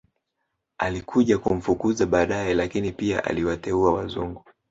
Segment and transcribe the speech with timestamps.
[0.77, 4.43] Alikuja kumfukuza badae lakini pia aliwateua wazungu